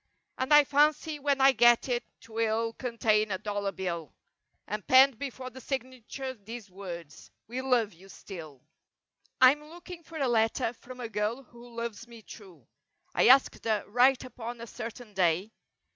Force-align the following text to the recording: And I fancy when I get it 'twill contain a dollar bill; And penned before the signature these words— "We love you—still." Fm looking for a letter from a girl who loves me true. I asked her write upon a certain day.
And 0.39 0.51
I 0.51 0.63
fancy 0.63 1.19
when 1.19 1.39
I 1.39 1.51
get 1.51 1.87
it 1.87 2.03
'twill 2.21 2.73
contain 2.73 3.29
a 3.29 3.37
dollar 3.37 3.71
bill; 3.71 4.15
And 4.65 4.87
penned 4.87 5.19
before 5.19 5.51
the 5.51 5.61
signature 5.61 6.33
these 6.33 6.71
words— 6.71 7.29
"We 7.47 7.61
love 7.61 7.93
you—still." 7.93 8.63
Fm 9.43 9.69
looking 9.69 10.01
for 10.01 10.17
a 10.17 10.27
letter 10.27 10.73
from 10.73 11.01
a 11.01 11.07
girl 11.07 11.43
who 11.43 11.75
loves 11.75 12.07
me 12.07 12.23
true. 12.23 12.65
I 13.13 13.27
asked 13.27 13.63
her 13.65 13.83
write 13.87 14.23
upon 14.23 14.59
a 14.59 14.65
certain 14.65 15.13
day. 15.13 15.51